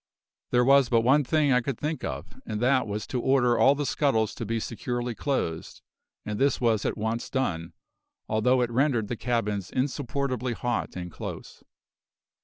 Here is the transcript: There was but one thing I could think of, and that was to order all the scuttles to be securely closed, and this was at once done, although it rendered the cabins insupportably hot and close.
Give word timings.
There 0.49 0.65
was 0.65 0.89
but 0.89 1.01
one 1.01 1.23
thing 1.23 1.51
I 1.53 1.61
could 1.61 1.77
think 1.77 2.03
of, 2.03 2.41
and 2.43 2.59
that 2.59 2.87
was 2.87 3.05
to 3.05 3.21
order 3.21 3.55
all 3.55 3.75
the 3.75 3.85
scuttles 3.85 4.33
to 4.33 4.47
be 4.47 4.59
securely 4.59 5.13
closed, 5.13 5.83
and 6.25 6.39
this 6.39 6.59
was 6.59 6.85
at 6.85 6.97
once 6.97 7.29
done, 7.29 7.73
although 8.27 8.61
it 8.61 8.71
rendered 8.71 9.09
the 9.09 9.15
cabins 9.15 9.69
insupportably 9.69 10.53
hot 10.53 10.95
and 10.95 11.11
close. 11.11 11.63